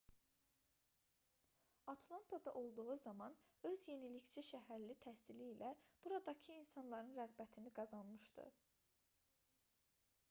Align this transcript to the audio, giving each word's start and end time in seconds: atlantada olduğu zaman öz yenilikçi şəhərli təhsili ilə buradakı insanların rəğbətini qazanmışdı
atlantada 1.87 2.53
olduğu 2.61 2.95
zaman 3.03 3.35
öz 3.73 3.83
yenilikçi 3.91 4.43
şəhərli 4.49 4.97
təhsili 5.07 5.51
ilə 5.51 5.71
buradakı 6.07 6.57
insanların 6.57 7.15
rəğbətini 7.23 7.77
qazanmışdı 7.81 8.51